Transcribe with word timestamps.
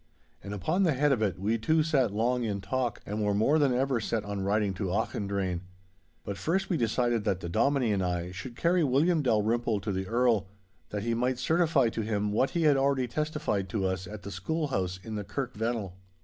And 0.43 0.51
upon 0.51 0.81
the 0.81 0.93
head 0.95 1.11
of 1.11 1.21
it 1.21 1.37
we 1.37 1.59
two 1.59 1.83
sat 1.83 2.09
long 2.11 2.43
in 2.43 2.59
talk, 2.59 3.01
and 3.05 3.23
were 3.23 3.35
more 3.35 3.59
than 3.59 3.71
ever 3.71 3.99
set 3.99 4.25
on 4.25 4.41
riding 4.41 4.73
to 4.73 4.85
Auchendrayne. 4.89 5.61
But 6.23 6.37
first 6.39 6.71
we 6.71 6.75
decided 6.77 7.23
that 7.25 7.39
the 7.39 7.47
Dominie 7.47 7.91
and 7.91 8.01
I 8.03 8.31
should 8.31 8.55
carry 8.55 8.83
William 8.83 9.21
Dalrymple 9.21 9.79
to 9.81 9.91
the 9.91 10.07
Earl, 10.07 10.47
that 10.89 11.03
he 11.03 11.13
might 11.13 11.37
certify 11.37 11.89
to 11.89 12.01
him 12.01 12.31
what 12.31 12.49
he 12.49 12.63
had 12.63 12.77
already 12.77 13.07
testified 13.07 13.69
to 13.69 13.85
us 13.85 14.07
at 14.07 14.23
the 14.23 14.31
schoolhouse 14.31 14.99
in 15.03 15.13
the 15.17 15.23
Kirk 15.23 15.53
Vennel. 15.53 15.93